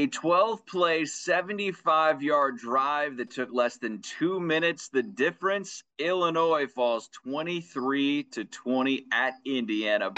[0.00, 4.88] A 12 play, 75 yard drive that took less than two minutes.
[4.88, 10.10] The difference Illinois falls 23 to 20 at Indiana.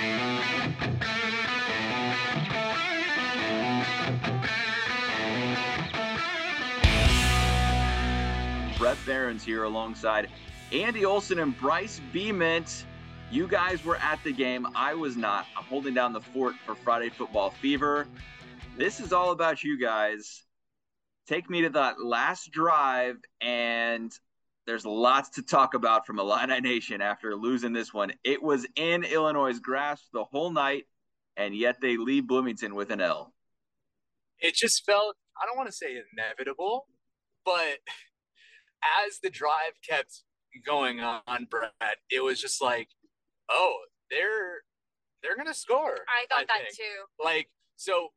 [8.78, 10.28] Brett Barons here alongside
[10.70, 12.86] Andy Olson and Bryce Beement.
[13.32, 14.68] You guys were at the game.
[14.76, 15.46] I was not.
[15.58, 18.06] I'm holding down the fort for Friday Football Fever.
[18.76, 20.44] This is all about you guys.
[21.28, 24.12] Take me to that last drive, and
[24.66, 28.12] there's lots to talk about from Illini Nation after losing this one.
[28.24, 30.84] It was in Illinois' grasp the whole night,
[31.36, 33.32] and yet they leave Bloomington with an L.
[34.40, 36.86] It just felt, I don't want to say inevitable,
[37.44, 37.78] but
[39.06, 40.22] as the drive kept
[40.66, 41.72] going on, Brett,
[42.10, 42.88] it was just like,
[43.48, 43.74] oh,
[44.10, 44.62] they're
[45.22, 45.96] they're gonna score.
[46.08, 46.76] I thought I that think.
[46.76, 47.24] too.
[47.24, 48.08] Like so,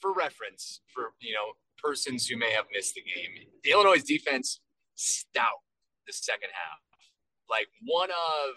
[0.00, 4.60] for reference, for you know persons who may have missed the game, the Illinois defense
[4.94, 5.64] stout
[6.06, 6.80] the second half.
[7.48, 8.56] Like one of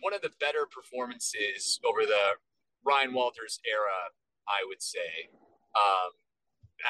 [0.00, 2.38] one of the better performances over the
[2.84, 4.12] Ryan Walters era,
[4.48, 5.28] I would say.
[5.76, 6.10] Um,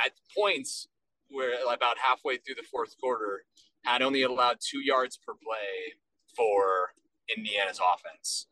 [0.06, 0.88] at points
[1.30, 3.44] where about halfway through the fourth quarter,
[3.84, 5.94] had only allowed two yards per play
[6.36, 6.90] for
[7.34, 8.46] Indiana's offense.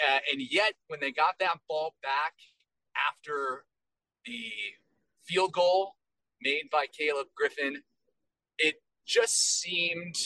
[0.00, 2.34] Uh, and yet, when they got that ball back
[2.96, 3.64] after
[4.26, 4.52] the
[5.24, 5.94] field goal
[6.42, 7.82] made by Caleb Griffin,
[8.58, 10.16] it just seemed,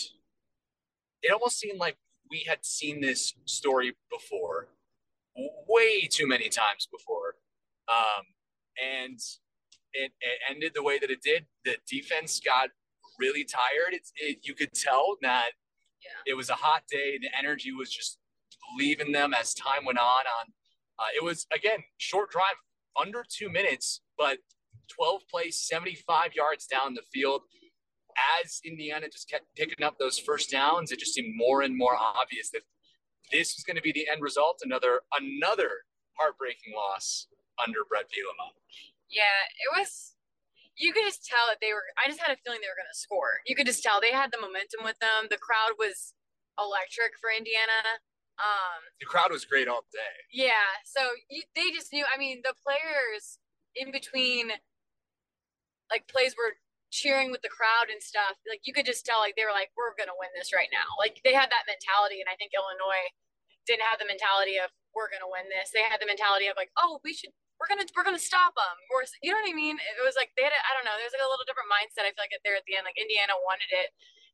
[1.23, 1.97] it almost seemed like
[2.31, 4.69] we had seen this story before,
[5.69, 7.35] way too many times before.
[7.89, 8.25] Um,
[8.83, 9.19] and
[9.93, 11.47] it, it, ended the way that it did.
[11.65, 12.71] The defense got
[13.19, 13.93] really tired.
[13.93, 15.51] It's, it, you could tell that
[16.03, 16.33] yeah.
[16.33, 17.19] it was a hot day.
[17.21, 18.19] The energy was just
[18.79, 20.05] leaving them as time went on.
[20.05, 20.47] On
[20.99, 22.55] uh, it was again short drive,
[23.01, 24.39] under two minutes, but
[24.89, 27.43] 12 plays, 75 yards down the field.
[28.43, 31.97] As Indiana just kept picking up those first downs, it just seemed more and more
[31.97, 32.63] obvious that
[33.33, 34.61] this was going to be the end result.
[34.63, 35.87] Another another
[36.19, 38.51] heartbreaking loss under Bret Bielema.
[39.09, 40.15] Yeah, it was.
[40.77, 41.87] You could just tell that they were.
[41.97, 43.41] I just had a feeling they were going to score.
[43.47, 45.31] You could just tell they had the momentum with them.
[45.31, 46.15] The crowd was
[46.59, 48.03] electric for Indiana.
[48.41, 50.17] Um, the crowd was great all day.
[50.33, 52.09] Yeah, so you, they just knew.
[52.09, 53.37] I mean, the players
[53.77, 54.57] in between,
[55.93, 56.57] like plays were
[56.89, 58.41] cheering with the crowd and stuff.
[58.49, 60.97] Like you could just tell, like they were like, "We're gonna win this right now."
[60.97, 63.13] Like they had that mentality, and I think Illinois
[63.69, 66.73] didn't have the mentality of "We're gonna win this." They had the mentality of like,
[66.81, 69.77] "Oh, we should." We're gonna we're gonna stop them, or you know what I mean.
[69.77, 70.97] It was like they had I don't know.
[70.97, 72.09] There's like a little different mindset.
[72.09, 73.93] I feel like there at the end, like Indiana wanted it,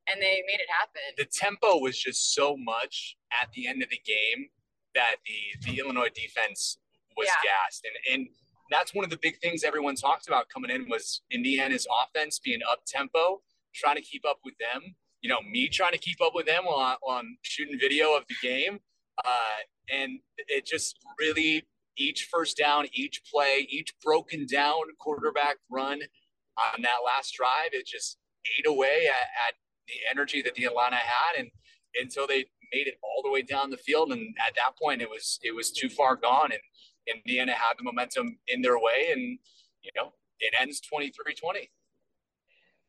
[0.09, 1.03] and they made it happen.
[1.17, 4.49] The tempo was just so much at the end of the game
[4.95, 6.79] that the the Illinois defense
[7.17, 7.51] was yeah.
[7.51, 8.29] gassed, and and
[8.71, 12.61] that's one of the big things everyone talked about coming in was Indiana's offense being
[12.71, 13.43] up tempo,
[13.75, 14.95] trying to keep up with them.
[15.21, 18.17] You know, me trying to keep up with them while, I, while I'm shooting video
[18.17, 18.81] of the game,
[19.25, 19.59] uh,
[19.93, 21.67] and it just really
[21.97, 26.01] each first down, each play, each broken down quarterback run
[26.59, 28.19] on that last drive, it just
[28.59, 29.55] ate away at, at
[29.87, 31.51] the energy that the Illini had, and
[32.01, 35.11] until they made it all the way down the field, and at that point, it
[35.11, 36.61] was it was too far gone, and
[37.17, 39.39] Indiana had the momentum in their way, and
[39.83, 41.69] you know it ends 23-20.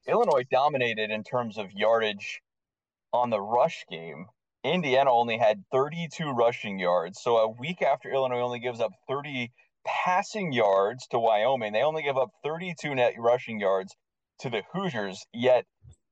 [0.08, 2.42] Illinois dominated in terms of yardage
[3.14, 4.28] on the rush game.
[4.64, 7.22] Indiana only had 32 rushing yards.
[7.22, 9.52] So a week after Illinois only gives up 30
[9.88, 13.96] passing yards to Wyoming, they only give up 32 net rushing yards
[14.40, 15.26] to the Hoosiers.
[15.34, 15.66] Yet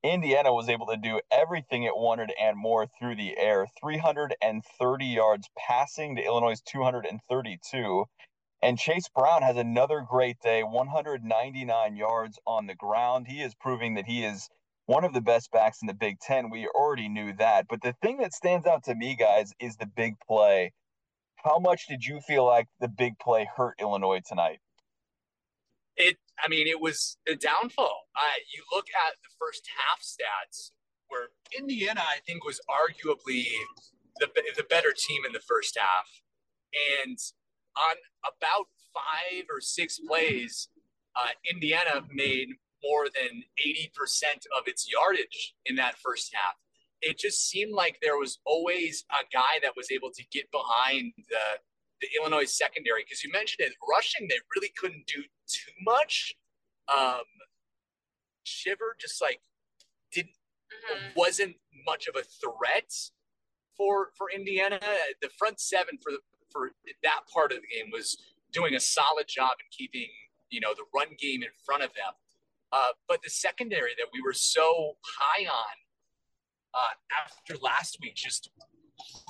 [0.06, 5.50] Indiana was able to do everything it wanted and more through the air 330 yards
[5.58, 8.04] passing to Illinois' 232.
[8.62, 13.26] And Chase Brown has another great day 199 yards on the ground.
[13.26, 14.48] He is proving that he is
[14.86, 16.50] one of the best backs in the Big Ten.
[16.50, 17.66] We already knew that.
[17.68, 20.72] But the thing that stands out to me, guys, is the big play.
[21.36, 24.60] How much did you feel like the big play hurt Illinois tonight?
[25.96, 28.02] It, I mean, it was a downfall.
[28.54, 30.70] You look at the first half stats
[31.08, 33.46] where Indiana, I think, was arguably
[34.18, 36.08] the, the better team in the first half.
[37.04, 37.18] And
[37.76, 40.68] on about five or six plays,
[41.14, 42.48] uh, Indiana made
[42.82, 46.54] more than 80% of its yardage in that first half.
[47.02, 51.12] It just seemed like there was always a guy that was able to get behind
[51.28, 51.58] the
[52.00, 56.34] the Illinois secondary because you mentioned it rushing they really couldn't do too much.
[56.88, 57.24] Um,
[58.44, 59.40] Shiver just like
[60.12, 61.08] did mm-hmm.
[61.16, 61.56] wasn't
[61.86, 62.92] much of a threat
[63.76, 64.78] for for Indiana.
[65.22, 66.12] The front seven for
[66.52, 66.72] for
[67.02, 68.16] that part of the game was
[68.52, 70.08] doing a solid job in keeping
[70.50, 72.12] you know, the run game in front of them.
[72.72, 75.76] Uh, but the secondary that we were so high on
[76.74, 78.50] uh, after last week, just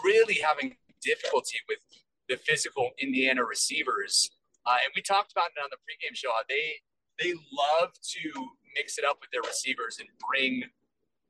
[0.04, 1.78] really having difficulty with
[2.28, 4.30] the physical Indiana receivers.
[4.66, 6.30] Uh, and we talked about it on the pregame show.
[6.48, 6.82] They
[7.22, 8.30] they love to
[8.74, 10.62] mix it up with their receivers and bring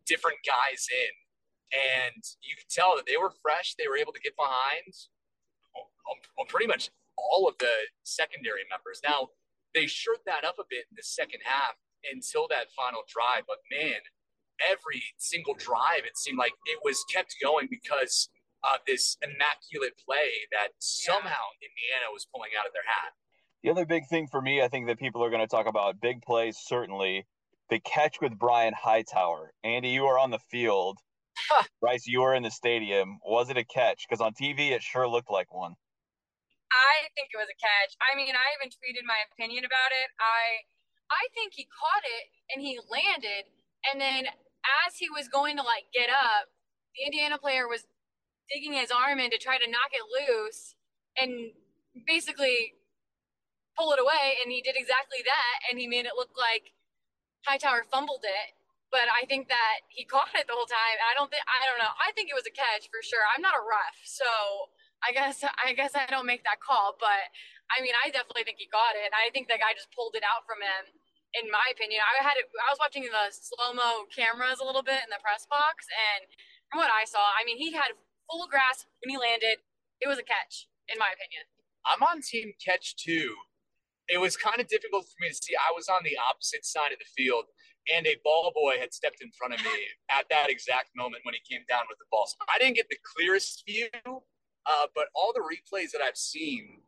[0.06, 1.14] different guys in.
[1.70, 3.74] And you could tell that they were fresh.
[3.78, 4.90] They were able to get behind
[5.74, 7.72] on, on pretty much all of the
[8.02, 9.00] secondary members.
[9.02, 9.30] Now,
[9.74, 11.74] they shored that up a bit in the second half
[12.10, 13.44] until that final drive.
[13.46, 14.00] But man,
[14.62, 18.28] every single drive, it seemed like it was kept going because
[18.64, 23.12] of this immaculate play that somehow Indiana was pulling out of their hat.
[23.62, 26.00] The other big thing for me, I think that people are going to talk about
[26.00, 27.26] big plays, certainly
[27.70, 29.52] the catch with Brian Hightower.
[29.64, 30.98] Andy, you are on the field.
[31.80, 33.18] Bryce, you were in the stadium.
[33.24, 34.06] Was it a catch?
[34.08, 35.74] Because on TV, it sure looked like one.
[36.72, 37.94] I think it was a catch.
[38.02, 40.08] I mean, I even tweeted my opinion about it.
[40.18, 40.66] I
[41.06, 43.46] I think he caught it and he landed,
[43.86, 46.50] and then as he was going to like get up,
[46.94, 47.86] the Indiana player was
[48.52, 50.74] digging his arm in to try to knock it loose
[51.16, 51.52] and
[52.06, 52.76] basically
[53.76, 56.72] pull it away, and he did exactly that, and he made it look like
[57.44, 58.56] Hightower fumbled it.
[58.90, 60.98] But I think that he caught it the whole time.
[61.04, 61.92] I don't think I don't know.
[62.00, 63.22] I think it was a catch for sure.
[63.30, 64.26] I'm not a ref, so
[65.04, 66.96] I guess I guess I don't make that call.
[66.98, 67.30] But
[67.70, 69.12] I mean, I definitely think he got it.
[69.12, 70.96] I think the guy just pulled it out from him.
[71.36, 72.48] In my opinion, I had it.
[72.48, 76.24] I was watching the slow mo cameras a little bit in the press box, and
[76.70, 77.92] from what I saw, I mean, he had
[78.30, 79.62] full grass when he landed.
[80.00, 81.44] It was a catch, in my opinion.
[81.86, 83.34] I'm on team catch too.
[84.08, 85.54] It was kind of difficult for me to see.
[85.56, 87.44] I was on the opposite side of the field,
[87.92, 89.70] and a ball boy had stepped in front of me
[90.10, 92.26] at that exact moment when he came down with the ball.
[92.26, 96.82] So I didn't get the clearest view, uh, but all the replays that I've seen,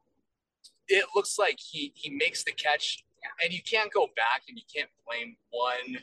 [0.86, 3.04] it looks like he he makes the catch,
[3.42, 5.98] and you can't go back and you can't blame one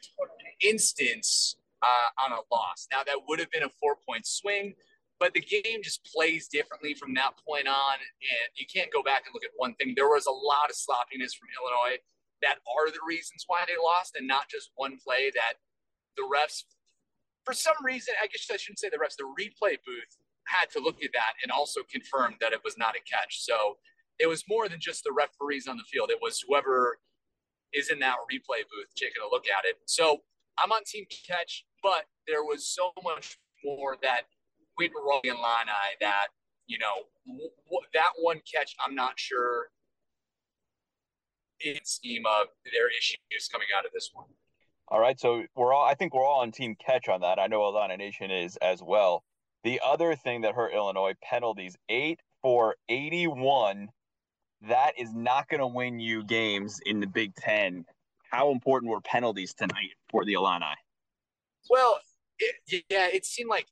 [0.61, 2.87] instance uh, on a loss.
[2.91, 4.75] Now that would have been a four point swing,
[5.19, 9.23] but the game just plays differently from that point on, and you can't go back
[9.25, 9.93] and look at one thing.
[9.95, 12.01] There was a lot of sloppiness from Illinois
[12.41, 15.55] that are the reasons why they lost, and not just one play that
[16.17, 16.63] the refs,
[17.43, 20.13] for some reason, I guess I shouldn't say the refs, the replay booth
[20.47, 23.43] had to look at that and also confirm that it was not a catch.
[23.43, 23.77] So
[24.19, 26.09] it was more than just the referees on the field.
[26.11, 26.99] It was whoever
[27.73, 29.75] is in that replay booth taking a look at it.
[29.85, 30.21] So
[30.57, 34.23] I'm on team catch, but there was so much more that
[34.77, 36.27] went wrong in Illini that,
[36.67, 36.93] you know,
[37.27, 39.69] w- w- that one catch, I'm not sure
[41.63, 44.25] in scheme of their issues coming out of this one.
[44.89, 47.39] All right, so we're all I think we're all on team catch on that.
[47.39, 49.23] I know Illini Nation is as well.
[49.63, 53.89] The other thing that hurt Illinois penalties, 8 for 81.
[54.67, 57.85] That is not going to win you games in the Big 10.
[58.29, 60.65] How important were penalties tonight for the Illini?
[61.67, 61.99] Well,
[62.37, 63.65] it, yeah, it seemed like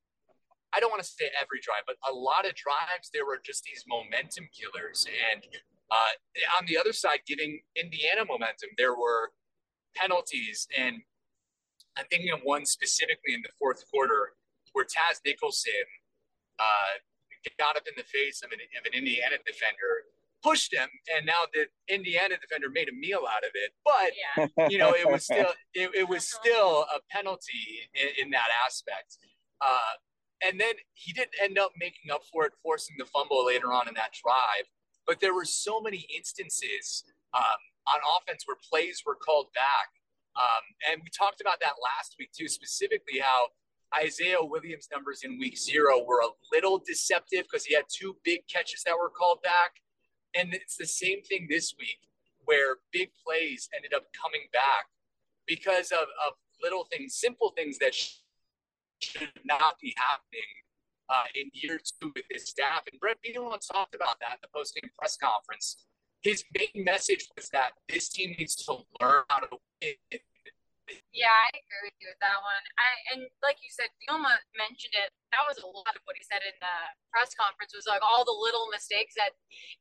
[0.75, 3.63] I don't want to say every drive, but a lot of drives there were just
[3.63, 5.45] these momentum killers, and
[5.91, 9.31] uh, on the other side, giving Indiana momentum, there were
[9.95, 10.67] penalties.
[10.77, 11.01] And
[11.97, 14.33] I'm thinking of one specifically in the fourth quarter
[14.73, 15.85] where Taz Nicholson
[16.59, 16.97] uh,
[17.59, 20.09] got up in the face of an, of an Indiana defender,
[20.43, 23.71] pushed him, and now the Indiana defender made a meal out of it.
[23.85, 24.69] But yeah.
[24.69, 29.17] you know, it was still it, it was still a penalty in, in that aspect.
[29.61, 30.01] Uh,
[30.45, 33.87] and then he didn't end up making up for it, forcing the fumble later on
[33.87, 34.67] in that drive.
[35.07, 39.89] But there were so many instances um, on offense where plays were called back.
[40.35, 43.47] Um, and we talked about that last week too, specifically how
[43.95, 48.47] Isaiah Williams' numbers in week zero were a little deceptive because he had two big
[48.51, 49.81] catches that were called back.
[50.35, 51.99] And it's the same thing this week
[52.45, 54.87] where big plays ended up coming back
[55.45, 57.93] because of, of little things, simple things that
[59.03, 60.51] should not be happening
[61.09, 62.83] uh, in year two with his staff.
[62.91, 65.85] And Bret Bielema talked about that in the post-game press conference.
[66.21, 69.99] His main message was that this team needs to learn how to win.
[71.15, 72.63] Yeah, I agree with you with that one.
[72.75, 75.15] I and like you said, Bielema mentioned it.
[75.31, 76.75] That was a lot of what he said in the
[77.07, 79.31] press conference was like all the little mistakes that,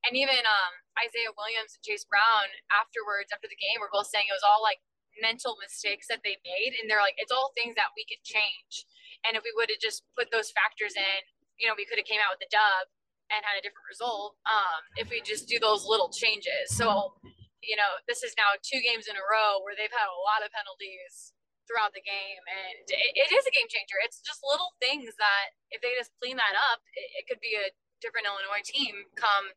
[0.07, 4.31] and even um, Isaiah Williams and Chase Brown afterwards after the game were both saying
[4.31, 4.79] it was all like
[5.19, 8.87] mental mistakes that they made, and they're like it's all things that we could change.
[9.23, 11.21] And if we would have just put those factors in,
[11.59, 12.91] you know, we could have came out with the dub
[13.31, 14.37] and had a different result.
[14.45, 16.75] Um, if we just do those little changes.
[16.75, 17.17] So,
[17.63, 20.43] you know, this is now two games in a row where they've had a lot
[20.43, 21.33] of penalties
[21.71, 23.95] throughout the game, and it, it is a game changer.
[24.03, 27.55] It's just little things that if they just clean that up, it, it could be
[27.55, 27.71] a
[28.03, 29.55] different Illinois team come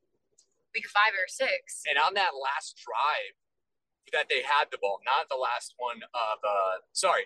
[0.77, 1.81] week five or six.
[1.89, 3.33] And on that last drive,
[4.13, 7.25] that they had the ball, not the last one of uh sorry,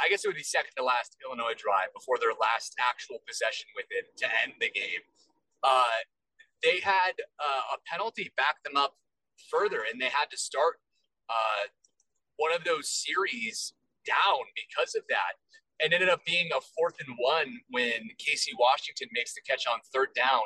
[0.00, 3.68] I guess it would be second to last Illinois drive before their last actual possession
[3.76, 5.04] with it to end the game.
[5.62, 6.08] Uh,
[6.62, 8.96] they had uh, a penalty back them up
[9.50, 10.80] further, and they had to start
[11.28, 11.68] uh,
[12.36, 13.72] one of those series
[14.06, 15.36] down because of that.
[15.80, 19.80] And ended up being a fourth and one when Casey Washington makes the catch on
[19.94, 20.44] third down.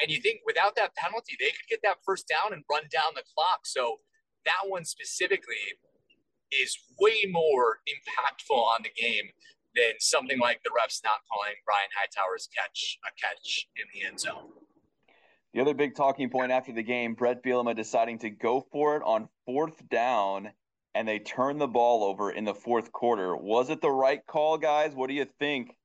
[0.00, 3.12] And you think without that penalty, they could get that first down and run down
[3.14, 3.68] the clock.
[3.68, 4.00] So
[4.46, 5.76] that one specifically
[6.52, 9.30] is way more impactful on the game
[9.74, 14.20] than something like the refs not calling Brian Hightower's catch a catch in the end
[14.20, 14.50] zone.
[15.54, 19.02] The other big talking point after the game, Bret Bielema deciding to go for it
[19.04, 20.50] on fourth down,
[20.94, 23.36] and they turn the ball over in the fourth quarter.
[23.36, 24.94] Was it the right call, guys?
[24.94, 25.76] What do you think?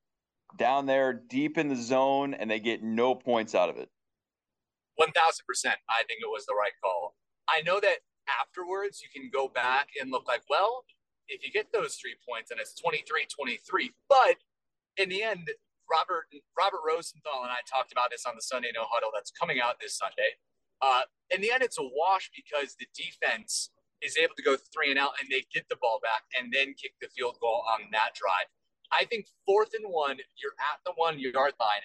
[0.56, 3.90] Down there, deep in the zone, and they get no points out of it.
[5.00, 5.06] 1000%.
[5.88, 7.14] I think it was the right call.
[7.48, 10.84] I know that afterwards you can go back and look like, well,
[11.28, 13.92] if you get those three points and it's 23 23.
[14.08, 14.36] But
[14.96, 15.50] in the end,
[15.90, 16.26] Robert
[16.58, 19.78] Robert Rosenthal and I talked about this on the Sunday No Huddle that's coming out
[19.80, 20.38] this Sunday.
[20.82, 23.70] Uh, in the end, it's a wash because the defense
[24.02, 26.74] is able to go three and out and they get the ball back and then
[26.76, 28.50] kick the field goal on that drive.
[28.92, 31.84] I think fourth and one, you're at the one yard line.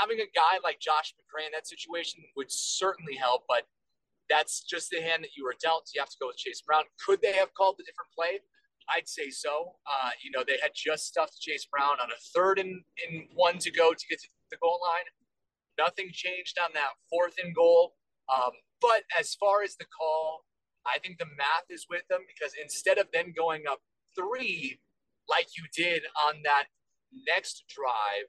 [0.00, 3.64] Having a guy like Josh McCray in that situation would certainly help, but
[4.28, 5.90] that's just the hand that you were dealt.
[5.94, 6.84] You have to go with Chase Brown.
[7.04, 8.40] Could they have called a different play?
[8.88, 9.76] I'd say so.
[9.86, 13.58] Uh, you know, they had just stuffed Chase Brown on a third and, and one
[13.58, 15.08] to go to get to the goal line.
[15.78, 17.94] Nothing changed on that fourth and goal.
[18.32, 20.44] Um, but as far as the call,
[20.86, 23.80] I think the math is with them because instead of them going up
[24.14, 24.80] three,
[25.28, 26.64] like you did on that
[27.26, 28.28] next drive,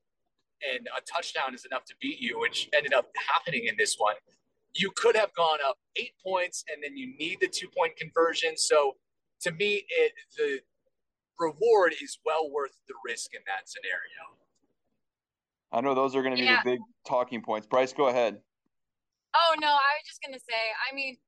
[0.64, 4.16] and a touchdown is enough to beat you, which ended up happening in this one
[4.76, 8.58] you could have gone up eight points and then you need the two point conversion.
[8.58, 8.96] So
[9.42, 10.60] to me, it the
[11.40, 14.36] reward is well worth the risk in that scenario.
[15.72, 16.64] I know those are going to be yeah.
[16.64, 17.68] the big talking points.
[17.68, 18.40] Bryce, go ahead.
[19.36, 20.62] Oh no, I was just going to say.
[20.88, 21.20] I mean,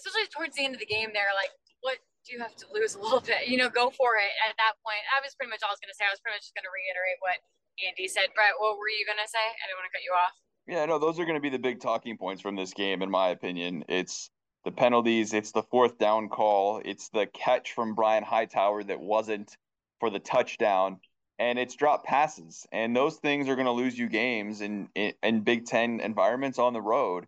[0.00, 1.52] especially towards the end of the game, there, like,
[1.84, 3.48] what do you have to lose a little bit?
[3.48, 5.04] You know, go for it at that point.
[5.12, 6.08] I was pretty much all I was going to say.
[6.08, 7.36] I was pretty much just going to reiterate what
[7.84, 8.32] Andy said.
[8.32, 9.44] Brett, what were you going to say?
[9.44, 10.32] I didn't want to cut you off.
[10.70, 13.10] Yeah, no, those are going to be the big talking points from this game, in
[13.10, 13.84] my opinion.
[13.88, 14.30] It's
[14.64, 19.56] the penalties, it's the fourth down call, it's the catch from Brian Hightower that wasn't
[19.98, 21.00] for the touchdown,
[21.40, 22.68] and it's drop passes.
[22.70, 26.60] And those things are going to lose you games in, in, in Big Ten environments
[26.60, 27.26] on the road.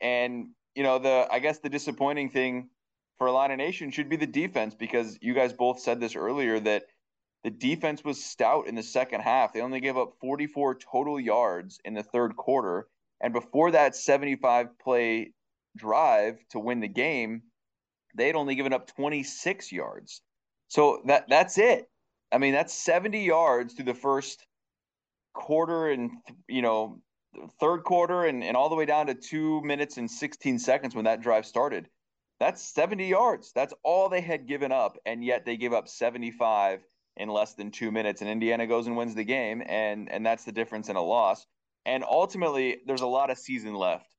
[0.00, 2.70] And you know, the I guess the disappointing thing
[3.18, 6.84] for Illini Nation should be the defense because you guys both said this earlier that
[7.44, 9.52] the defense was stout in the second half.
[9.52, 12.88] They only gave up 44 total yards in the third quarter.
[13.20, 15.32] And before that 75 play
[15.76, 17.42] drive to win the game,
[18.16, 20.22] they had only given up 26 yards.
[20.68, 21.88] So that that's it.
[22.32, 24.44] I mean, that's 70 yards through the first
[25.32, 26.10] quarter and
[26.48, 27.00] you know
[27.60, 31.04] third quarter and, and all the way down to two minutes and 16 seconds when
[31.04, 31.88] that drive started.
[32.40, 33.52] That's 70 yards.
[33.54, 36.80] That's all they had given up, and yet they gave up 75
[37.18, 40.44] in less than two minutes, and Indiana goes and wins the game, and and that's
[40.44, 41.46] the difference in a loss.
[41.84, 44.14] And ultimately, there's a lot of season left,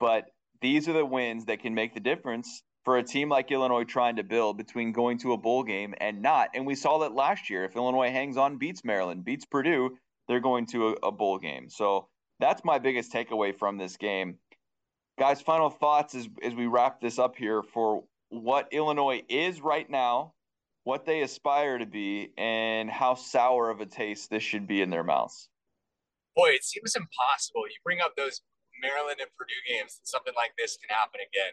[0.00, 0.24] but
[0.60, 4.16] these are the wins that can make the difference for a team like Illinois trying
[4.16, 6.50] to build between going to a bowl game and not.
[6.54, 7.64] And we saw that last year.
[7.64, 9.96] If Illinois hangs on, beats Maryland, beats Purdue,
[10.28, 11.68] they're going to a, a bowl game.
[11.68, 12.08] So
[12.40, 14.38] that's my biggest takeaway from this game.
[15.18, 19.88] Guys, final thoughts as, as we wrap this up here for what Illinois is right
[19.88, 20.34] now
[20.84, 24.90] what they aspire to be, and how sour of a taste this should be in
[24.90, 25.48] their mouths.
[26.36, 27.66] Boy, it seems impossible.
[27.68, 28.42] You bring up those
[28.80, 31.52] Maryland and Purdue games, and something like this can happen again.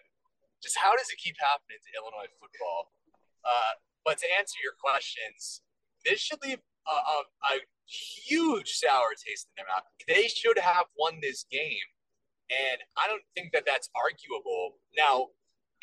[0.61, 2.91] Just how does it keep happening to Illinois football?
[3.43, 3.73] Uh,
[4.05, 5.61] but to answer your questions,
[6.05, 7.17] this should leave a, a,
[7.53, 9.85] a huge sour taste in their mouth.
[10.07, 11.87] They should have won this game.
[12.51, 14.75] And I don't think that that's arguable.
[14.97, 15.31] Now,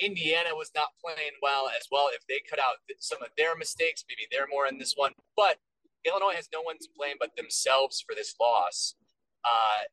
[0.00, 2.08] Indiana was not playing well as well.
[2.12, 5.12] If they cut out some of their mistakes, maybe they're more in this one.
[5.36, 5.58] But
[6.06, 8.94] Illinois has no one to blame but themselves for this loss.
[9.44, 9.84] Uh,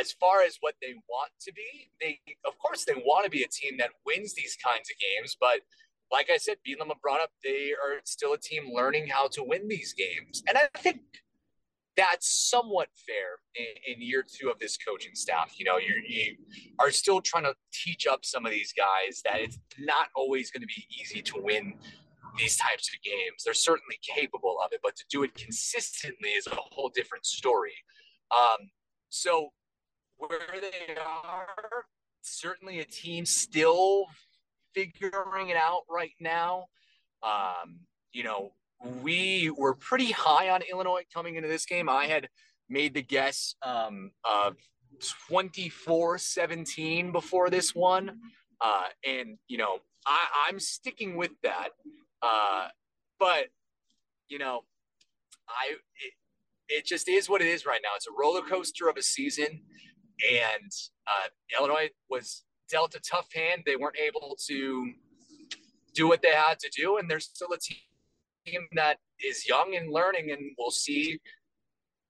[0.00, 3.42] as far as what they want to be, they of course they want to be
[3.42, 5.36] a team that wins these kinds of games.
[5.38, 5.60] But
[6.10, 9.68] like I said, Bielema brought up they are still a team learning how to win
[9.68, 11.00] these games, and I think
[11.96, 15.54] that's somewhat fair in, in, year two of this coaching staff.
[15.58, 16.36] You know, you
[16.78, 20.62] are still trying to teach up some of these guys that it's not always going
[20.62, 21.74] to be easy to win
[22.38, 23.44] these types of games.
[23.44, 27.74] They're certainly capable of it, but to do it consistently is a whole different story.
[28.30, 28.70] Um,
[29.10, 29.50] so
[30.16, 31.84] where they are,
[32.22, 34.06] certainly a team still
[34.74, 36.66] figuring it out right now.
[37.22, 37.80] Um,
[38.12, 38.52] you know,
[39.02, 41.88] we were pretty high on Illinois coming into this game.
[41.88, 42.28] I had
[42.68, 44.56] made the guess um, of
[45.28, 48.18] 24 17 before this one.
[48.60, 51.70] Uh, and, you know, I, I'm sticking with that.
[52.22, 52.68] Uh,
[53.18, 53.46] but,
[54.28, 54.62] you know,
[55.48, 56.12] I, it,
[56.68, 57.90] it just is what it is right now.
[57.96, 59.62] It's a roller coaster of a season.
[60.30, 60.70] And
[61.06, 63.62] uh, Illinois was dealt a tough hand.
[63.66, 64.92] They weren't able to
[65.94, 66.98] do what they had to do.
[66.98, 67.78] And they're still a team
[68.74, 70.30] that is young and learning.
[70.30, 71.20] And we'll see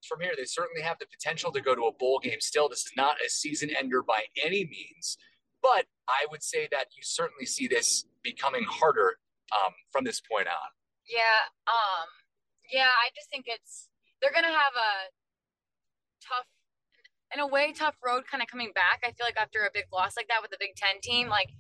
[0.07, 0.33] from here.
[0.37, 2.69] They certainly have the potential to go to a bowl game still.
[2.69, 5.17] This is not a season ender by any means.
[5.62, 9.17] But I would say that you certainly see this becoming harder
[9.53, 10.71] um, from this point on.
[11.07, 11.47] Yeah.
[11.69, 12.09] Um,
[12.73, 13.89] yeah, I just think it's
[14.21, 14.93] they're gonna have a
[16.27, 16.47] tough
[17.35, 19.03] in a way tough road kind of coming back.
[19.05, 21.51] I feel like after a big loss like that with the Big Ten team, like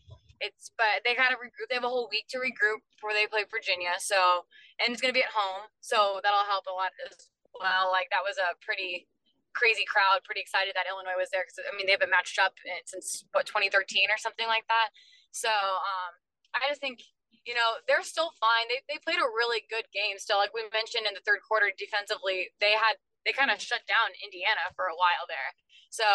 [0.42, 1.70] it's but they gotta regroup.
[1.70, 3.94] They have a whole week to regroup before they play Virginia.
[4.02, 4.50] So
[4.82, 7.94] and it's gonna be at home, so that'll help a lot as well.
[7.94, 9.06] Like that was a pretty
[9.54, 12.58] crazy crowd, pretty excited that Illinois was there because I mean they haven't matched up
[12.84, 14.90] since what 2013 or something like that.
[15.30, 16.12] So um,
[16.52, 17.06] I just think
[17.44, 18.70] you know, they're still fine.
[18.70, 20.38] They, they played a really good game still.
[20.38, 24.14] Like we mentioned in the third quarter defensively, they had, they kind of shut down
[24.22, 25.50] Indiana for a while there.
[25.90, 26.06] So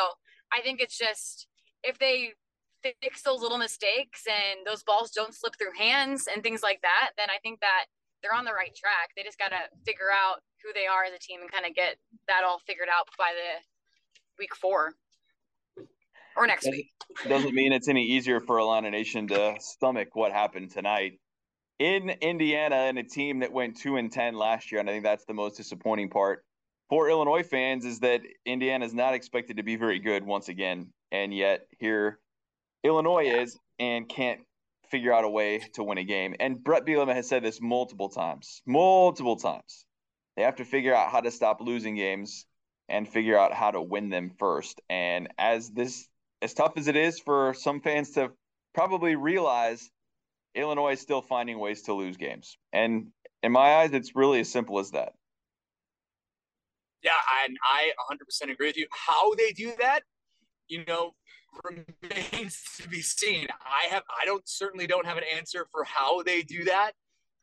[0.51, 1.47] I think it's just,
[1.83, 2.33] if they
[2.81, 7.11] fix those little mistakes and those balls don't slip through hands and things like that,
[7.17, 7.85] then I think that
[8.21, 9.11] they're on the right track.
[9.15, 11.75] They just got to figure out who they are as a team and kind of
[11.75, 13.63] get that all figured out by the
[14.39, 14.93] week four
[16.35, 16.89] or next week.
[17.27, 21.19] Doesn't mean it's any easier for Illini Nation to stomach what happened tonight
[21.79, 24.81] in Indiana and a team that went two and ten last year.
[24.81, 26.43] And I think that's the most disappointing part
[26.89, 30.93] for Illinois fans is that Indiana is not expected to be very good once again,
[31.11, 32.19] and yet here
[32.87, 34.39] Illinois is and can't
[34.89, 36.35] figure out a way to win a game.
[36.39, 39.85] And Bret Bielema has said this multiple times, multiple times.
[40.35, 42.45] They have to figure out how to stop losing games
[42.89, 44.79] and figure out how to win them first.
[44.89, 46.07] And as this
[46.41, 48.31] as tough as it is for some fans to
[48.73, 49.89] probably realize
[50.55, 52.57] Illinois is still finding ways to lose games.
[52.71, 53.07] And
[53.43, 55.13] in my eyes, it's really as simple as that.
[57.03, 57.11] Yeah,
[57.45, 58.87] and I 100% agree with you.
[58.91, 60.01] How they do that,
[60.67, 61.13] you know,
[61.63, 63.47] remains to be seen.
[63.61, 66.91] I have, I don't certainly don't have an answer for how they do that.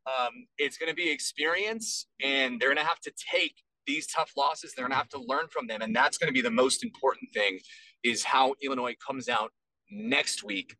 [0.06, 3.54] Um, it's going to be experience, and they're going to have to take
[3.86, 4.74] these tough losses.
[4.74, 6.84] They're going to have to learn from them, and that's going to be the most
[6.84, 7.58] important thing
[8.02, 9.50] is how Illinois comes out
[9.90, 10.76] next week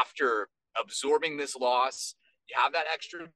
[0.00, 0.48] after
[0.80, 2.14] absorbing this loss.
[2.48, 3.28] You have that extra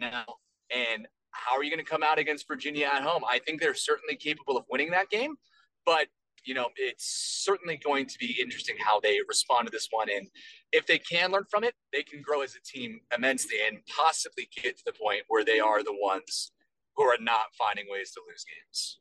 [0.00, 0.24] now,
[0.70, 3.22] and how are you going to come out against Virginia at home?
[3.28, 5.36] I think they're certainly capable of winning that game,
[5.84, 6.06] but
[6.44, 10.08] you know it's certainly going to be interesting how they respond to this one.
[10.10, 10.28] And
[10.72, 14.48] if they can learn from it, they can grow as a team immensely and possibly
[14.54, 16.52] get to the point where they are the ones
[16.96, 18.98] who are not finding ways to lose games.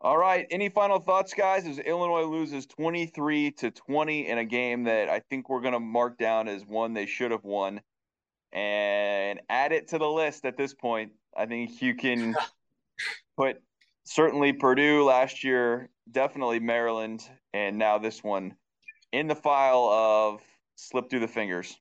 [0.00, 0.46] All right.
[0.50, 1.66] Any final thoughts, guys?
[1.66, 5.80] As Illinois loses 23 to 20 in a game that I think we're going to
[5.80, 7.80] mark down as one they should have won
[8.52, 11.12] and add it to the list at this point.
[11.36, 12.36] I think you can
[13.36, 13.60] put
[14.08, 18.54] certainly Purdue last year, definitely Maryland, and now this one
[19.12, 20.42] in the file of
[20.76, 21.76] slip through the fingers.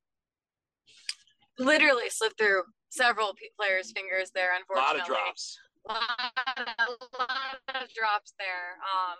[1.60, 4.92] Literally slip through several players' fingers there, unfortunately.
[4.92, 6.32] A lot of drops lot,
[6.78, 8.78] a lot of drops there.
[8.84, 9.18] Um,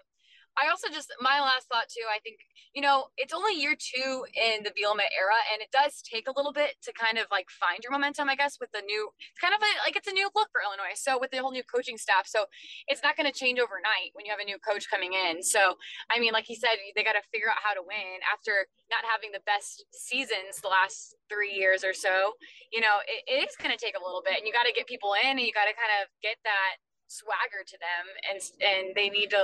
[0.58, 2.04] I also just my last thought too.
[2.10, 2.42] I think
[2.74, 6.34] you know it's only year two in the Bielema era, and it does take a
[6.36, 8.28] little bit to kind of like find your momentum.
[8.30, 10.66] I guess with the new, it's kind of a, like it's a new look for
[10.66, 10.98] Illinois.
[10.98, 12.50] So with the whole new coaching staff, so
[12.90, 15.46] it's not going to change overnight when you have a new coach coming in.
[15.46, 15.78] So
[16.10, 19.06] I mean, like he said, they got to figure out how to win after not
[19.06, 22.34] having the best seasons the last three years or so.
[22.74, 24.74] You know, it, it is going to take a little bit, and you got to
[24.74, 28.40] get people in, and you got to kind of get that swagger to them and
[28.60, 29.40] and they need to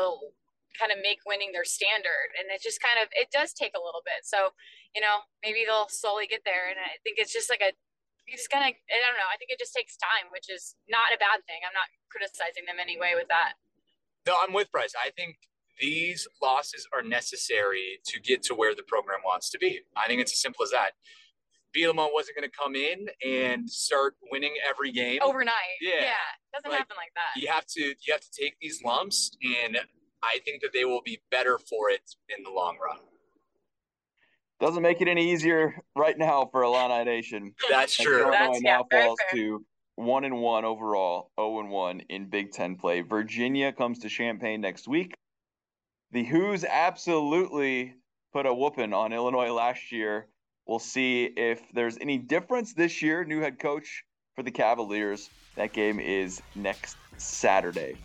[0.73, 3.81] kind of make winning their standard and it just kind of it does take a
[3.81, 4.25] little bit.
[4.25, 4.53] So
[4.95, 7.73] you know maybe they'll slowly get there and i think it's just like a
[8.29, 10.77] you just kind of i don't know i think it just takes time which is
[10.87, 11.61] not a bad thing.
[11.65, 13.59] I'm not criticizing them anyway with that.
[14.25, 14.93] No i'm with bryce.
[14.95, 15.37] I think
[15.81, 19.81] these losses are necessary to get to where the program wants to be.
[19.97, 20.93] I think it's as simple as that.
[21.75, 25.17] Bielema wasn't going to come in and start winning every game.
[25.23, 25.81] Overnight.
[25.81, 26.13] Yeah, yeah.
[26.53, 27.41] doesn't like, happen like that.
[27.41, 29.79] You have to you have to take these lumps, and
[30.23, 32.97] I think that they will be better for it in the long run.
[34.59, 37.53] Doesn't make it any easier right now for Illini Nation.
[37.69, 38.29] That's true.
[38.31, 39.39] That's, now yeah, falls fair.
[39.39, 43.01] to one and one overall, zero and one in Big Ten play.
[43.01, 45.15] Virginia comes to Champaign next week.
[46.11, 47.95] The Hoos absolutely
[48.31, 50.27] put a whooping on Illinois last year.
[50.65, 53.25] We'll see if there's any difference this year.
[53.25, 54.03] New head coach
[54.35, 55.29] for the Cavaliers.
[55.55, 57.97] That game is next Saturday.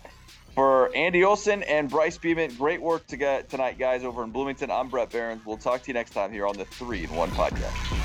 [0.58, 3.16] For Andy Olson and Bryce Beeman, great work to
[3.48, 4.72] tonight, guys, over in Bloomington.
[4.72, 5.46] I'm Brett Behrens.
[5.46, 7.97] We'll talk to you next time here on the Three in One podcast.